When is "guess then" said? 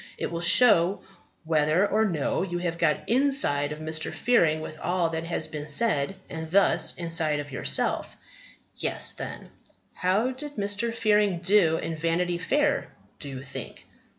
8.79-9.51